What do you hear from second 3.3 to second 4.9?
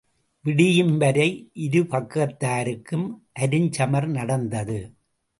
அருஞ்சமர் நடந்தது.